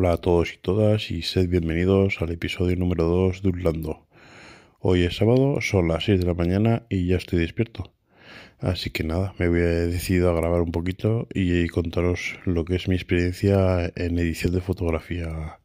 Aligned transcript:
Hola 0.00 0.12
a 0.12 0.16
todos 0.16 0.54
y 0.54 0.58
todas 0.58 1.10
y 1.10 1.22
sed 1.22 1.48
bienvenidos 1.48 2.22
al 2.22 2.30
episodio 2.30 2.76
número 2.76 3.02
2 3.02 3.42
de 3.42 3.48
Urlando. 3.48 4.06
Hoy 4.78 5.02
es 5.02 5.16
sábado, 5.16 5.60
son 5.60 5.88
las 5.88 6.04
6 6.04 6.20
de 6.20 6.26
la 6.26 6.34
mañana 6.34 6.86
y 6.88 7.08
ya 7.08 7.16
estoy 7.16 7.40
despierto. 7.40 7.92
Así 8.60 8.90
que 8.90 9.02
nada, 9.02 9.34
me 9.40 9.46
había 9.46 9.66
decidido 9.66 10.30
a 10.30 10.34
grabar 10.34 10.60
un 10.60 10.70
poquito 10.70 11.26
y 11.34 11.66
contaros 11.66 12.38
lo 12.44 12.64
que 12.64 12.76
es 12.76 12.86
mi 12.86 12.94
experiencia 12.94 13.92
en 13.96 14.20
edición 14.20 14.52
de 14.52 14.60
fotografía 14.60 15.58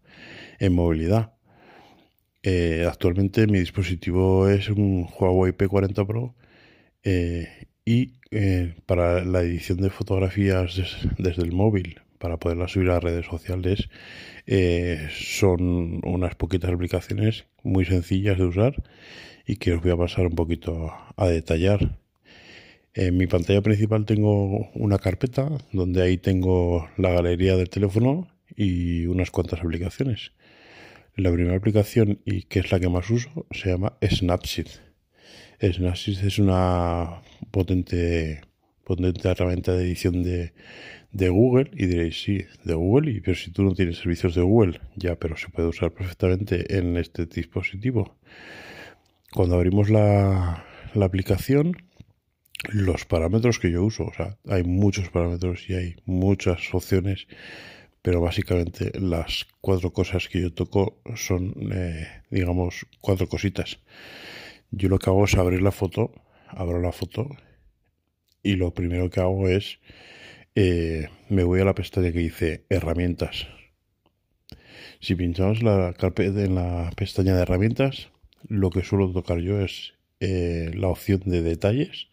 en 0.57 0.73
movilidad. 0.73 1.35
Eh, 2.41 2.87
actualmente 2.89 3.45
mi 3.45 3.59
dispositivo 3.59 4.49
es 4.49 4.67
un 4.67 5.07
Huawei 5.15 5.51
P40 5.51 6.07
Pro 6.07 6.33
eh, 7.03 7.67
y 7.85 8.13
eh, 8.31 8.73
para 8.87 9.23
la 9.25 9.41
edición 9.41 9.77
de 9.77 9.91
fotografías 9.91 10.81
desde 11.19 11.43
el 11.43 11.51
móvil 11.51 12.01
para 12.23 12.37
poderla 12.37 12.69
subir 12.69 12.89
a 12.89 13.01
redes 13.01 13.25
sociales 13.25 13.89
eh, 14.47 15.09
son 15.11 15.99
unas 16.05 16.35
poquitas 16.35 16.71
aplicaciones 16.71 17.47
muy 17.63 17.83
sencillas 17.83 18.37
de 18.37 18.45
usar 18.45 18.81
y 19.45 19.57
que 19.57 19.73
os 19.73 19.81
voy 19.83 19.91
a 19.91 19.97
pasar 19.97 20.27
un 20.27 20.35
poquito 20.35 20.93
a, 21.17 21.27
detallar. 21.27 21.99
En 22.93 23.17
mi 23.17 23.27
pantalla 23.27 23.61
principal 23.61 24.05
tengo 24.05 24.69
una 24.73 24.99
carpeta 24.99 25.49
donde 25.73 26.01
ahí 26.01 26.17
tengo 26.17 26.87
la 26.95 27.09
galería 27.09 27.57
del 27.57 27.69
teléfono 27.69 28.29
y 28.55 29.05
unas 29.07 29.29
cuantas 29.29 29.59
aplicaciones. 29.59 30.31
La 31.17 31.29
primera 31.29 31.57
aplicación 31.57 32.21
y 32.23 32.43
que 32.43 32.59
es 32.59 32.71
la 32.71 32.79
que 32.79 32.87
más 32.87 33.09
uso 33.09 33.47
se 33.51 33.71
llama 33.71 33.97
Snapseed. 34.01 34.67
Snapseed 35.61 36.23
es 36.25 36.39
una 36.39 37.21
potente, 37.51 38.39
potente 38.85 39.27
herramienta 39.27 39.73
de 39.73 39.83
edición 39.83 40.23
de, 40.23 40.53
de 41.13 41.29
Google 41.29 41.69
y 41.73 41.85
diréis, 41.85 42.21
sí, 42.23 42.45
de 42.63 42.73
Google, 42.73 43.11
y 43.11 43.21
pero 43.21 43.37
si 43.37 43.51
tú 43.51 43.63
no 43.63 43.73
tienes 43.75 43.97
servicios 43.97 44.33
de 44.35 44.41
Google, 44.41 44.81
ya, 44.95 45.15
pero 45.15 45.37
se 45.37 45.47
puede 45.49 45.69
usar 45.69 45.91
perfectamente 45.91 46.77
en 46.77 46.97
este 46.97 47.27
dispositivo. 47.27 48.17
Cuando 49.31 49.55
abrimos 49.55 49.89
la, 49.89 50.65
aplicación, 50.99 51.77
los 52.69 53.05
parámetros 53.05 53.59
que 53.59 53.71
yo 53.71 53.83
uso, 53.83 54.05
o 54.05 54.13
sea, 54.13 54.37
hay 54.47 54.63
muchos 54.63 55.09
parámetros 55.09 55.69
y 55.69 55.75
hay 55.75 55.95
muchas 56.05 56.73
opciones, 56.73 57.27
pero 58.01 58.19
básicamente 58.19 58.91
las 58.99 59.45
cuatro 59.61 59.93
cosas 59.93 60.27
que 60.27 60.41
yo 60.41 60.51
toco 60.51 60.99
son, 61.15 61.53
eh, 61.71 62.07
digamos, 62.31 62.87
cuatro 63.01 63.29
cositas. 63.29 63.79
Yo 64.71 64.89
lo 64.89 64.97
que 64.97 65.11
hago 65.11 65.25
es 65.25 65.35
abrir 65.35 65.61
la 65.61 65.71
foto, 65.71 66.11
abro 66.47 66.81
la 66.81 66.91
foto 66.91 67.29
y 68.41 68.55
lo 68.55 68.73
primero 68.73 69.09
que 69.09 69.19
hago 69.19 69.47
es 69.47 69.79
eh, 70.55 71.09
me 71.29 71.43
voy 71.43 71.61
a 71.61 71.65
la 71.65 71.75
pestaña 71.75 72.11
que 72.11 72.19
dice 72.19 72.65
herramientas. 72.69 73.47
Si 74.99 75.15
pinchamos 75.15 75.63
la 75.63 75.93
carpeta 75.97 76.43
en 76.43 76.55
la 76.55 76.91
pestaña 76.95 77.35
de 77.35 77.41
herramientas, 77.41 78.09
lo 78.47 78.69
que 78.69 78.83
suelo 78.83 79.11
tocar 79.11 79.39
yo 79.39 79.61
es 79.61 79.93
eh, 80.19 80.71
la 80.75 80.87
opción 80.87 81.21
de 81.25 81.41
detalles, 81.41 82.07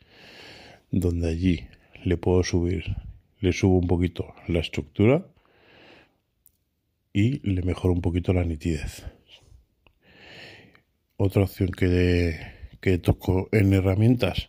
donde 0.91 1.29
allí 1.29 1.69
le 2.03 2.17
puedo 2.17 2.43
subir, 2.43 2.97
le 3.41 3.53
subo 3.53 3.79
un 3.79 3.87
poquito 3.87 4.34
la 4.49 4.61
estructura 4.61 5.27
y 7.12 7.47
le 7.49 7.62
mejoro 7.62 7.93
un 7.93 8.00
poquito 8.00 8.33
la 8.33 8.45
nitidez. 8.45 9.05
Otra 11.17 11.43
opción 11.43 11.71
que, 11.71 12.41
que 12.81 12.99
toco 12.99 13.49
en 13.53 13.75
herramientas 13.75 14.49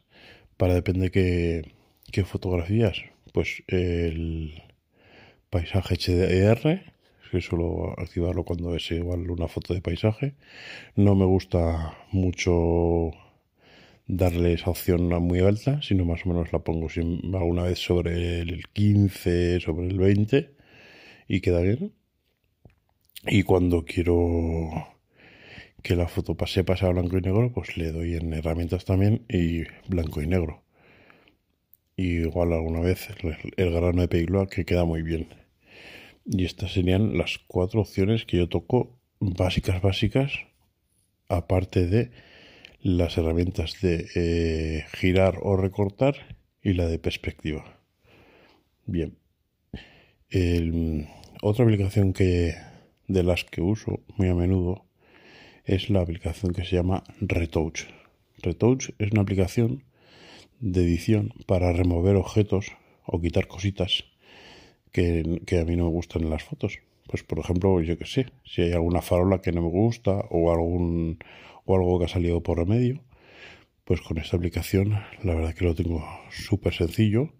para 0.55 0.73
depende 0.73 1.11
que, 1.11 1.73
que 2.11 2.23
fotografías 2.23 3.01
pues 3.31 3.63
el 3.67 4.63
paisaje 5.49 5.95
HDR, 5.95 6.81
que 7.31 7.41
suelo 7.41 7.93
activarlo 7.97 8.43
cuando 8.43 8.75
es 8.75 8.91
igual 8.91 9.29
una 9.31 9.47
foto 9.47 9.73
de 9.73 9.81
paisaje. 9.81 10.35
No 10.95 11.15
me 11.15 11.25
gusta 11.25 11.97
mucho 12.11 13.11
darle 14.07 14.53
esa 14.53 14.71
opción 14.71 15.07
muy 15.23 15.39
alta, 15.39 15.81
sino 15.81 16.05
más 16.05 16.25
o 16.25 16.29
menos 16.29 16.51
la 16.51 16.59
pongo 16.59 16.87
alguna 17.33 17.63
vez 17.63 17.79
sobre 17.79 18.41
el 18.41 18.67
15, 18.73 19.61
sobre 19.61 19.87
el 19.87 19.97
20 19.97 20.51
y 21.27 21.41
queda 21.41 21.61
bien. 21.61 21.93
Y 23.27 23.43
cuando 23.43 23.85
quiero 23.85 24.69
que 25.83 25.95
la 25.95 26.07
foto 26.07 26.35
pase, 26.35 26.63
pase 26.63 26.85
a 26.85 26.89
blanco 26.89 27.17
y 27.17 27.21
negro, 27.21 27.51
pues 27.53 27.77
le 27.77 27.91
doy 27.91 28.15
en 28.15 28.33
herramientas 28.33 28.85
también 28.85 29.25
y 29.29 29.63
blanco 29.87 30.21
y 30.21 30.27
negro 30.27 30.60
igual 32.07 32.53
alguna 32.53 32.81
vez 32.81 33.09
el, 33.57 33.71
grano 33.71 34.01
de 34.01 34.07
película 34.07 34.47
que 34.47 34.65
queda 34.65 34.85
muy 34.85 35.01
bien. 35.01 35.27
Y 36.25 36.45
estas 36.45 36.73
serían 36.73 37.17
las 37.17 37.39
cuatro 37.47 37.81
opciones 37.81 38.25
que 38.25 38.37
yo 38.37 38.49
toco 38.49 38.99
básicas, 39.19 39.81
básicas, 39.81 40.31
aparte 41.27 41.87
de 41.87 42.11
las 42.81 43.17
herramientas 43.17 43.79
de 43.81 44.07
eh, 44.15 44.85
girar 44.93 45.35
o 45.41 45.55
recortar 45.55 46.15
y 46.61 46.73
la 46.73 46.87
de 46.87 46.99
perspectiva. 46.99 47.79
Bien. 48.85 49.17
otra 51.41 51.65
aplicación 51.65 52.13
que 52.13 52.55
de 53.07 53.23
las 53.23 53.43
que 53.43 53.61
uso 53.61 54.01
muy 54.17 54.29
a 54.29 54.35
menudo 54.35 54.85
es 55.65 55.89
la 55.89 56.01
aplicación 56.01 56.53
que 56.53 56.65
se 56.65 56.75
llama 56.75 57.03
Retouch. 57.19 57.85
Retouch 58.41 58.89
es 58.97 59.11
una 59.11 59.21
aplicación 59.21 59.83
de 60.61 60.81
edición 60.83 61.33
para 61.47 61.73
remover 61.73 62.15
objetos 62.15 62.71
o 63.05 63.19
quitar 63.19 63.47
cositas 63.47 64.05
que, 64.91 65.59
a 65.59 65.65
mí 65.65 65.75
no 65.75 65.85
me 65.85 65.89
gustan 65.89 66.23
en 66.23 66.29
las 66.29 66.43
fotos. 66.43 66.79
Pues 67.07 67.23
por 67.23 67.39
ejemplo, 67.39 67.81
yo 67.81 67.97
que 67.97 68.05
sé, 68.05 68.27
si 68.45 68.61
hay 68.61 68.71
alguna 68.71 69.01
farola 69.01 69.41
que 69.41 69.51
no 69.51 69.61
me 69.61 69.69
gusta 69.69 70.25
o 70.29 70.51
algún 70.51 71.17
o 71.65 71.75
algo 71.75 71.99
que 71.99 72.05
ha 72.05 72.07
salido 72.07 72.41
por 72.41 72.57
remedio, 72.57 73.01
pues 73.85 74.01
con 74.01 74.17
esta 74.17 74.37
aplicación 74.37 74.99
la 75.23 75.35
verdad 75.35 75.53
que 75.53 75.65
lo 75.65 75.75
tengo 75.75 76.03
súper 76.29 76.73
sencillo. 76.73 77.33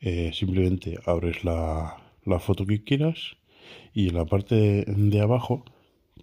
Eh, 0.00 0.30
simplemente 0.32 0.98
abres 1.06 1.44
la, 1.44 1.96
la, 2.24 2.38
foto 2.38 2.66
que 2.66 2.84
quieras 2.84 3.36
y 3.94 4.08
en 4.08 4.14
la 4.16 4.26
parte 4.26 4.84
de, 4.86 5.20
abajo 5.20 5.64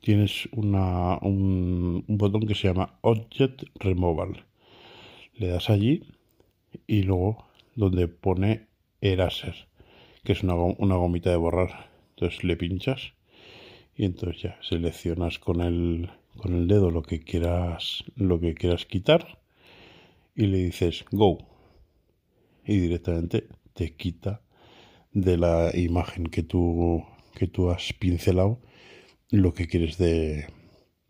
tienes 0.02 0.48
una, 0.52 1.18
un, 1.22 2.04
un 2.08 2.18
botón 2.18 2.46
que 2.46 2.54
se 2.54 2.68
llama 2.68 3.00
Object 3.02 3.64
Removal. 3.80 4.46
Le 5.36 5.48
das 5.48 5.72
allí 5.72 6.04
y 6.88 7.04
luego 7.04 7.46
donde 7.76 8.08
pone 8.08 8.68
Eraser, 9.02 9.68
que 10.24 10.34
es 10.34 10.44
una, 10.44 10.56
una 10.56 10.96
gomita 10.96 11.30
de 11.30 11.38
borrar. 11.38 11.90
Entonces 12.12 12.44
le 12.44 12.56
pinchas 12.56 13.14
y 13.96 14.06
entonces 14.06 14.42
ya 14.42 14.60
seleccionas 14.62 15.40
con 15.40 15.62
el, 15.62 16.10
con 16.38 16.56
el 16.56 16.68
dedo 16.68 16.92
lo 16.92 17.04
que 17.04 17.20
quieras 17.20 18.04
lo 18.16 18.40
que 18.40 18.56
quieras 18.56 18.86
quitar 18.86 19.40
y 20.36 20.48
le 20.48 20.58
dices 20.58 21.06
go 21.12 21.38
y 22.66 22.80
directamente 22.80 23.48
te 23.74 23.96
quita 23.96 24.42
de 25.12 25.38
la 25.38 25.72
imagen 25.76 26.26
que 26.26 26.44
tú 26.44 27.04
que 27.36 27.48
tú 27.48 27.70
has 27.70 27.94
pincelado 27.94 28.60
lo 29.30 29.54
que 29.54 29.68
quieres 29.68 29.98
de, 29.98 30.48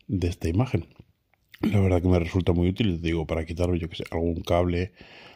de 0.08 0.28
esta 0.28 0.48
imagen 0.48 0.86
la 1.60 1.80
verdad 1.80 2.02
que 2.02 2.08
me 2.08 2.18
resulta 2.18 2.52
muy 2.52 2.68
útil 2.68 3.00
digo 3.00 3.26
para 3.26 3.46
quitarlo 3.46 3.76
yo 3.76 3.88
que 3.88 3.96
sé 3.96 4.04
algún 4.10 4.42
cable 4.42 4.92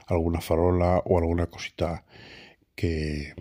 alguna 0.09 0.41
farola 0.41 1.03
o 1.05 1.19
alguna 1.19 1.47
cosita 1.47 2.05
que, 2.75 3.35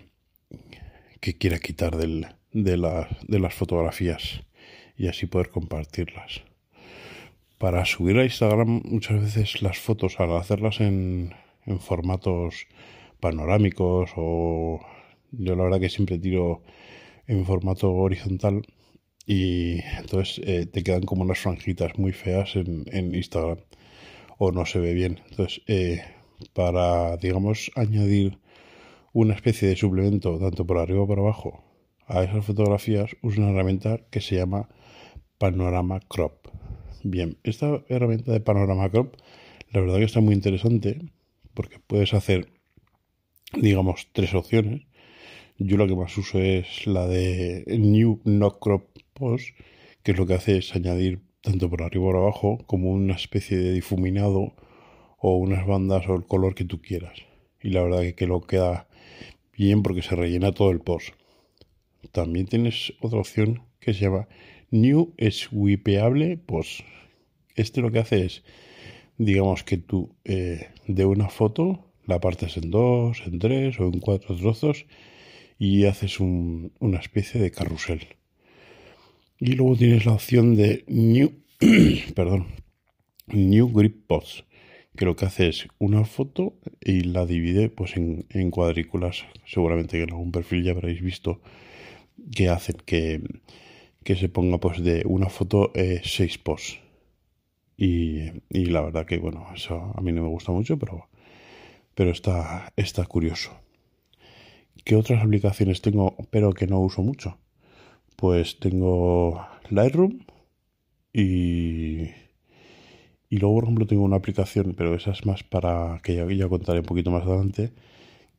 que 1.20 1.36
quiera 1.36 1.58
quitar 1.58 1.96
del, 1.96 2.26
de, 2.52 3.06
de 3.26 3.38
las 3.38 3.54
fotografías 3.54 4.42
y 4.96 5.08
así 5.08 5.26
poder 5.26 5.50
compartirlas. 5.50 6.42
Para 7.58 7.84
subir 7.84 8.18
a 8.18 8.24
Instagram 8.24 8.82
muchas 8.84 9.20
veces 9.20 9.62
las 9.62 9.78
fotos, 9.78 10.20
al 10.20 10.36
hacerlas 10.36 10.80
en, 10.80 11.34
en 11.66 11.80
formatos 11.80 12.66
panorámicos 13.20 14.10
o 14.16 14.80
yo 15.32 15.56
la 15.56 15.64
verdad 15.64 15.80
que 15.80 15.88
siempre 15.88 16.18
tiro 16.18 16.62
en 17.26 17.44
formato 17.44 17.92
horizontal 17.92 18.62
y 19.26 19.80
entonces 19.98 20.40
eh, 20.46 20.66
te 20.66 20.82
quedan 20.82 21.02
como 21.02 21.22
unas 21.22 21.38
franjitas 21.38 21.98
muy 21.98 22.12
feas 22.12 22.56
en, 22.56 22.86
en, 22.92 23.14
Instagram 23.14 23.58
o 24.38 24.52
no 24.52 24.64
se 24.64 24.78
ve 24.78 24.94
bien. 24.94 25.20
Entonces 25.30 25.60
eh, 25.66 26.02
para, 26.52 27.16
digamos, 27.16 27.70
añadir 27.74 28.38
una 29.12 29.34
especie 29.34 29.68
de 29.68 29.76
suplemento 29.76 30.38
tanto 30.38 30.66
por 30.66 30.78
arriba 30.78 31.00
como 31.00 31.06
por 31.06 31.18
abajo 31.18 31.64
a 32.06 32.22
esas 32.22 32.44
fotografías, 32.44 33.16
uso 33.22 33.40
una 33.40 33.50
herramienta 33.50 33.98
que 34.10 34.20
se 34.20 34.36
llama 34.36 34.68
Panorama 35.38 36.00
Crop. 36.00 36.48
Bien, 37.04 37.38
esta 37.44 37.82
herramienta 37.88 38.32
de 38.32 38.40
Panorama 38.40 38.90
Crop, 38.90 39.14
la 39.70 39.80
verdad 39.80 39.98
que 39.98 40.04
está 40.04 40.20
muy 40.20 40.34
interesante 40.34 40.98
porque 41.54 41.78
puedes 41.86 42.14
hacer, 42.14 42.48
digamos, 43.54 44.08
tres 44.12 44.34
opciones. 44.34 44.82
Yo 45.58 45.76
lo 45.76 45.86
que 45.86 45.96
más 45.96 46.16
uso 46.16 46.38
es 46.38 46.86
la 46.86 47.06
de 47.06 47.64
New 47.66 48.20
No 48.24 48.58
Crop 48.58 48.86
Post, 49.12 49.48
que 50.02 50.12
es 50.12 50.18
lo 50.18 50.26
que 50.26 50.34
hace 50.34 50.58
es 50.58 50.74
añadir 50.74 51.20
tanto 51.42 51.68
por 51.68 51.82
arriba 51.82 52.04
como 52.04 52.12
por 52.12 52.16
abajo 52.16 52.58
como 52.66 52.90
una 52.92 53.14
especie 53.14 53.58
de 53.58 53.72
difuminado 53.72 54.54
o 55.18 55.36
unas 55.36 55.66
bandas 55.66 56.08
o 56.08 56.14
el 56.14 56.24
color 56.24 56.54
que 56.54 56.64
tú 56.64 56.80
quieras. 56.80 57.18
Y 57.62 57.70
la 57.70 57.82
verdad 57.82 58.02
que, 58.02 58.14
que 58.14 58.26
lo 58.26 58.40
queda 58.40 58.88
bien 59.56 59.82
porque 59.82 60.02
se 60.02 60.14
rellena 60.14 60.52
todo 60.52 60.70
el 60.70 60.80
post. 60.80 61.10
también 62.12 62.46
tienes 62.46 62.94
otra 63.00 63.18
opción 63.18 63.62
que 63.80 63.92
se 63.92 64.02
llama 64.02 64.28
New 64.70 65.14
Swipeable 65.30 66.36
Post. 66.36 66.80
Este 67.56 67.80
lo 67.80 67.90
que 67.90 67.98
hace 67.98 68.24
es, 68.24 68.44
digamos 69.16 69.64
que 69.64 69.78
tú 69.78 70.14
eh, 70.24 70.68
de 70.86 71.04
una 71.04 71.28
foto 71.28 71.90
la 72.06 72.20
partes 72.20 72.56
en 72.56 72.70
dos, 72.70 73.22
en 73.26 73.38
tres 73.38 73.78
o 73.80 73.84
en 73.84 73.98
cuatro 74.00 74.36
trozos 74.36 74.86
y 75.58 75.84
haces 75.84 76.20
una 76.20 76.98
especie 76.98 77.40
de 77.40 77.50
carrusel. 77.50 78.06
Y 79.40 79.52
luego 79.52 79.76
tienes 79.76 80.06
la 80.06 80.12
opción 80.12 80.54
de 80.54 80.84
New, 80.86 81.32
perdón, 82.14 82.46
New 83.26 83.72
Grip 83.72 84.06
Post, 84.06 84.40
que 84.98 85.04
lo 85.04 85.14
que 85.14 85.26
hace 85.26 85.48
es 85.48 85.68
una 85.78 86.04
foto 86.04 86.54
y 86.80 87.02
la 87.02 87.24
divide 87.24 87.70
pues 87.70 87.96
en, 87.96 88.26
en 88.30 88.50
cuadrículas. 88.50 89.24
Seguramente 89.46 89.96
que 89.96 90.02
en 90.02 90.10
algún 90.10 90.32
perfil 90.32 90.64
ya 90.64 90.72
habréis 90.72 91.00
visto 91.00 91.40
que 92.34 92.48
hacen 92.48 92.76
que, 92.84 93.22
que 94.02 94.16
se 94.16 94.28
ponga 94.28 94.58
pues 94.58 94.82
de 94.82 95.04
una 95.06 95.28
foto 95.28 95.70
eh, 95.74 96.00
seis 96.04 96.36
posts. 96.36 96.80
Y, 97.76 98.32
y, 98.50 98.66
la 98.66 98.80
verdad 98.80 99.06
que 99.06 99.18
bueno, 99.18 99.46
eso 99.54 99.92
a 99.94 100.00
mí 100.00 100.10
no 100.10 100.22
me 100.22 100.28
gusta 100.28 100.50
mucho, 100.50 100.76
pero, 100.80 101.08
pero 101.94 102.10
está, 102.10 102.72
está 102.74 103.06
curioso. 103.06 103.52
¿Qué 104.84 104.96
otras 104.96 105.22
aplicaciones 105.22 105.80
tengo 105.80 106.16
pero 106.30 106.52
que 106.52 106.66
no 106.66 106.80
uso 106.80 107.02
mucho? 107.02 107.38
Pues 108.16 108.58
tengo 108.58 109.46
Lightroom 109.70 110.24
y, 111.12 112.08
y 113.30 113.38
luego, 113.38 113.56
por 113.56 113.64
ejemplo, 113.64 113.86
tengo 113.86 114.04
una 114.04 114.16
aplicación, 114.16 114.74
pero 114.76 114.94
esa 114.94 115.10
es 115.12 115.26
más 115.26 115.42
para, 115.44 116.00
que 116.02 116.14
ya, 116.16 116.26
ya 116.26 116.48
contaré 116.48 116.80
un 116.80 116.86
poquito 116.86 117.10
más 117.10 117.24
adelante, 117.24 117.72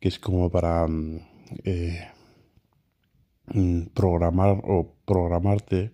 que 0.00 0.08
es 0.08 0.18
como 0.18 0.50
para 0.50 0.86
mm, 0.88 1.20
eh, 1.64 2.08
mm, 3.54 3.82
programar 3.94 4.60
o 4.64 4.94
programarte 5.04 5.92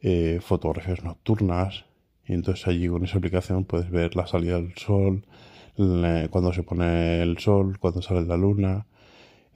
eh, 0.00 0.40
fotografías 0.42 1.04
nocturnas. 1.04 1.84
Y 2.26 2.34
entonces 2.34 2.66
allí 2.66 2.88
con 2.88 3.04
esa 3.04 3.18
aplicación 3.18 3.64
puedes 3.64 3.90
ver 3.90 4.16
la 4.16 4.26
salida 4.26 4.56
del 4.56 4.74
sol, 4.76 5.26
cuando 6.30 6.52
se 6.52 6.62
pone 6.62 7.22
el 7.22 7.38
sol, 7.38 7.78
cuando 7.78 8.02
sale 8.02 8.22
la 8.26 8.36
luna, 8.36 8.86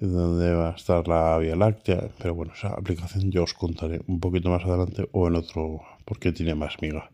dónde 0.00 0.54
va 0.54 0.70
a 0.70 0.76
estar 0.76 1.06
la 1.08 1.38
Vía 1.38 1.56
Láctea. 1.56 2.10
Pero 2.18 2.34
bueno, 2.34 2.52
esa 2.54 2.68
aplicación 2.68 3.30
yo 3.30 3.44
os 3.44 3.54
contaré 3.54 4.00
un 4.06 4.20
poquito 4.20 4.50
más 4.50 4.64
adelante 4.64 5.08
o 5.12 5.28
en 5.28 5.36
otro, 5.36 5.80
porque 6.04 6.32
tiene 6.32 6.54
más 6.54 6.76
miga. 6.82 7.10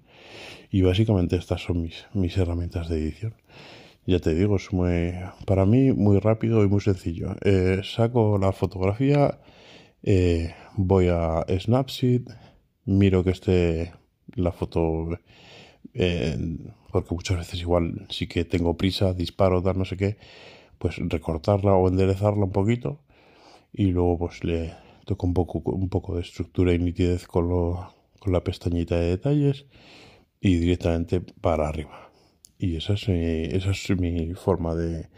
Y 0.70 0.82
básicamente 0.82 1.36
estas 1.36 1.62
son 1.62 1.82
mis, 1.82 2.06
mis 2.12 2.36
herramientas 2.36 2.88
de 2.88 2.98
edición. 2.98 3.34
Ya 4.06 4.20
te 4.20 4.34
digo, 4.34 4.56
es 4.56 4.72
muy, 4.72 5.14
para 5.46 5.66
mí 5.66 5.92
muy 5.92 6.20
rápido 6.20 6.62
y 6.64 6.68
muy 6.68 6.80
sencillo. 6.80 7.34
Eh, 7.42 7.80
saco 7.82 8.38
la 8.38 8.52
fotografía, 8.52 9.40
eh, 10.04 10.54
voy 10.76 11.08
a 11.08 11.44
Snapseed, 11.48 12.28
miro 12.84 13.24
que 13.24 13.30
esté 13.30 13.92
la 14.36 14.52
foto, 14.52 15.08
eh, 15.94 16.38
porque 16.92 17.14
muchas 17.14 17.38
veces 17.38 17.60
igual 17.60 18.06
sí 18.08 18.28
que 18.28 18.44
tengo 18.44 18.76
prisa, 18.76 19.12
disparo, 19.12 19.60
dar 19.60 19.76
no 19.76 19.84
sé 19.84 19.96
qué, 19.96 20.18
pues 20.78 20.96
recortarla 20.98 21.74
o 21.74 21.88
enderezarla 21.88 22.44
un 22.44 22.52
poquito 22.52 23.00
y 23.72 23.86
luego 23.86 24.18
pues 24.18 24.44
le 24.44 24.74
toco 25.04 25.26
un 25.26 25.34
poco, 25.34 25.58
un 25.72 25.88
poco 25.88 26.14
de 26.14 26.22
estructura 26.22 26.72
y 26.72 26.78
nitidez 26.78 27.26
con, 27.26 27.48
lo, 27.48 27.92
con 28.20 28.32
la 28.32 28.44
pestañita 28.44 28.96
de 28.96 29.10
detalles 29.10 29.66
y 30.40 30.56
directamente 30.56 31.20
para 31.20 31.68
arriba. 31.68 32.10
Y 32.58 32.76
esa 32.76 32.94
es, 32.94 33.08
esa 33.08 33.70
es 33.70 33.98
mi 33.98 34.34
forma 34.34 34.74
de, 34.74 35.08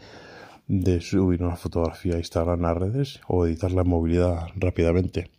subir 1.01 1.41
una 1.41 1.55
fotografía 1.55 2.15
a 2.15 2.17
Instagram 2.17 2.65
a 2.65 2.73
redes 2.73 3.21
o 3.27 3.45
editarla 3.45 3.81
en 3.81 3.89
movilidad 3.89 4.47
rápidamente. 4.55 5.29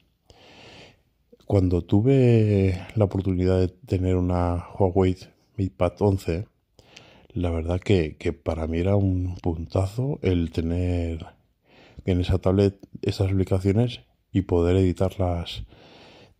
Cuando 1.46 1.82
tuve 1.82 2.86
la 2.94 3.04
oportunidad 3.04 3.58
de 3.58 3.68
tener 3.68 4.16
una 4.16 4.66
Huawei 4.78 5.16
MatePad 5.58 5.92
11, 5.98 6.46
la 7.32 7.50
verdad 7.50 7.80
que, 7.80 8.16
que, 8.16 8.32
para 8.32 8.66
mí 8.66 8.78
era 8.78 8.96
un 8.96 9.36
puntazo 9.36 10.18
el 10.22 10.52
tener 10.52 11.26
en 12.06 12.20
esa 12.20 12.38
tablet 12.38 12.76
esas 13.02 13.30
aplicaciones 13.30 14.00
y 14.32 14.42
poder 14.42 14.76
editarlas 14.76 15.64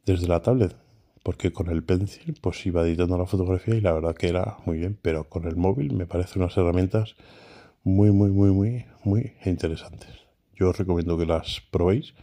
desde 0.07 0.27
la 0.27 0.43
tablet 0.43 0.75
porque 1.23 1.53
con 1.53 1.69
el 1.69 1.83
pencil 1.83 2.37
pues 2.41 2.65
iba 2.67 2.83
editando 2.83 3.19
la 3.19 3.27
fotografía 3.27 3.75
y 3.75 3.81
la 3.81 3.93
verdad 3.93 4.15
que 4.15 4.29
era 4.29 4.59
muy 4.65 4.79
bien, 4.79 4.99
pero 5.01 5.29
con 5.29 5.47
el 5.47 5.57
móvil 5.57 5.93
me 5.93 6.07
parecen 6.07 6.43
unas 6.43 6.57
herramientas 6.57 7.17
muy, 7.83 8.11
muy, 8.11 8.31
muy, 8.31 8.51
muy, 8.51 8.87
muy 9.05 9.33
interesantes. 9.45 10.11
Yo 10.55 10.71
os 10.71 10.79
recomiendo 10.79 11.17
que 11.17 11.27
las 11.27 11.63
probéis. 11.71 12.15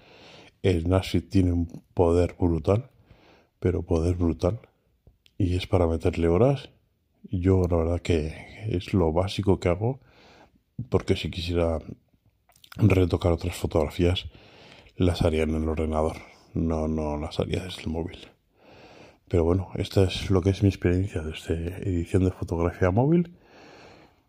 Snapseed 0.64 1.30
tiene 1.30 1.54
un 1.54 1.84
poder 1.94 2.36
brutal, 2.40 2.90
pero 3.60 3.84
poder 3.84 4.16
brutal. 4.16 4.60
Y 5.38 5.56
es 5.56 5.68
para 5.68 5.88
meterle 5.88 6.28
horas. 6.28 6.70
Yo 7.24 7.64
la 7.70 7.78
verdad 7.78 8.02
que 8.02 8.34
es 8.70 8.94
lo 8.94 9.12
básico 9.12 9.60
que 9.60 9.70
hago, 9.70 10.00
porque 10.90 11.16
si 11.16 11.32
quisiera 11.32 11.80
retocar 12.76 13.32
otras 13.32 13.56
fotografías, 13.56 14.26
las 14.96 15.22
haría 15.22 15.44
en 15.44 15.56
el 15.56 15.68
ordenador. 15.68 16.18
No, 16.54 16.88
no 16.88 17.18
las 17.18 17.40
haría 17.40 17.64
desde 17.64 17.84
el 17.84 17.90
móvil. 17.90 18.37
Pero 19.30 19.44
bueno, 19.44 19.70
esta 19.76 20.04
es 20.04 20.30
lo 20.30 20.42
que 20.42 20.52
es 20.52 20.64
mi 20.64 20.70
experiencia 20.70 21.22
desde 21.22 21.68
edición 21.88 22.24
de 22.24 22.32
fotografía 22.32 22.92
móvil. 22.92 23.34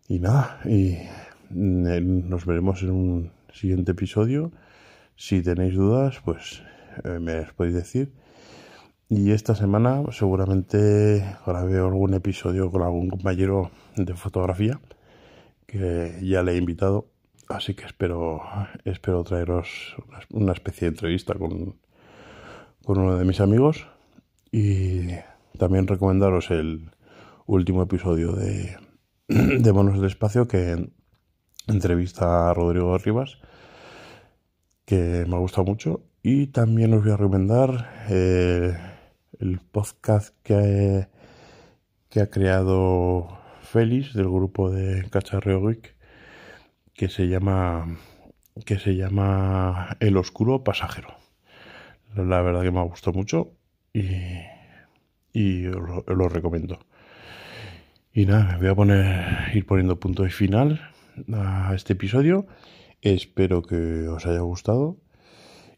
Y 0.09 0.19
nada, 0.19 0.59
y 0.65 0.97
nos 1.49 2.45
veremos 2.45 2.83
en 2.83 2.91
un 2.91 3.31
siguiente 3.53 3.93
episodio. 3.93 4.51
Si 5.15 5.41
tenéis 5.41 5.75
dudas, 5.75 6.19
pues 6.25 6.63
eh, 7.05 7.19
me 7.19 7.35
las 7.35 7.53
podéis 7.53 7.75
decir. 7.75 8.11
Y 9.07 9.31
esta 9.31 9.55
semana 9.55 10.03
seguramente 10.11 11.37
grabé 11.45 11.77
algún 11.77 12.13
episodio 12.13 12.69
con 12.69 12.81
algún 12.81 13.09
compañero 13.09 13.71
de 13.95 14.13
fotografía 14.15 14.81
que 15.65 16.19
ya 16.21 16.43
le 16.43 16.53
he 16.53 16.57
invitado. 16.57 17.07
Así 17.47 17.73
que 17.73 17.85
espero, 17.85 18.41
espero 18.83 19.23
traeros 19.23 19.95
una 20.31 20.51
especie 20.51 20.87
de 20.87 20.95
entrevista 20.95 21.35
con, 21.35 21.77
con 22.83 22.99
uno 22.99 23.17
de 23.17 23.25
mis 23.25 23.39
amigos 23.39 23.87
y 24.51 25.09
también 25.57 25.87
recomendaros 25.87 26.51
el 26.51 26.91
último 27.45 27.83
episodio 27.83 28.33
de, 28.33 28.77
de 29.27 29.73
Monos 29.73 29.95
del 29.95 30.05
Espacio 30.05 30.47
que 30.47 30.89
entrevista 31.67 32.49
a 32.49 32.53
Rodrigo 32.53 32.97
Rivas, 32.97 33.37
que 34.85 35.25
me 35.27 35.35
ha 35.35 35.39
gustado 35.39 35.65
mucho. 35.65 36.03
Y 36.21 36.47
también 36.47 36.93
os 36.93 37.03
voy 37.03 37.13
a 37.13 37.17
recomendar 37.17 38.07
eh, 38.09 38.77
el 39.39 39.59
podcast 39.59 40.35
que, 40.43 41.07
que 42.09 42.21
ha 42.21 42.29
creado 42.29 43.29
Félix 43.61 44.13
del 44.13 44.27
grupo 44.27 44.69
de 44.69 45.07
Cacharreo 45.09 45.67
Geek, 45.67 45.95
que 46.93 47.07
se 47.07 47.27
llama 47.27 47.97
que 48.65 48.77
se 48.77 48.95
llama 48.95 49.95
El 49.99 50.17
Oscuro 50.17 50.63
Pasajero. 50.63 51.15
La 52.15 52.41
verdad 52.41 52.63
que 52.63 52.71
me 52.71 52.79
ha 52.79 52.83
gustado 52.83 53.17
mucho 53.17 53.58
y, 53.93 54.03
y 55.33 55.67
os, 55.67 56.05
lo, 56.07 56.29
recomiendo. 56.29 56.79
Y 58.13 58.25
nada, 58.25 58.57
voy 58.57 58.67
a 58.67 58.75
poner, 58.75 59.55
ir 59.55 59.65
poniendo 59.65 59.99
punto 59.99 60.25
y 60.25 60.29
final 60.29 60.81
a 61.33 61.73
este 61.75 61.93
episodio. 61.93 62.47
Espero 63.01 63.61
que 63.61 64.07
os 64.07 64.25
haya 64.25 64.41
gustado. 64.41 64.97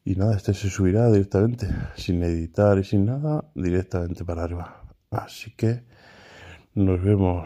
Y 0.04 0.16
nada, 0.16 0.36
este 0.36 0.54
se 0.54 0.70
subirá 0.70 1.12
directamente, 1.12 1.68
sin 1.96 2.24
editar 2.24 2.80
y 2.80 2.84
sin 2.84 3.06
nada, 3.06 3.46
directamente 3.54 4.26
para 4.26 4.44
arriba. 4.44 4.84
Así 5.12 5.52
que 5.52 5.84
nos 6.74 7.04
vemos 7.04 7.40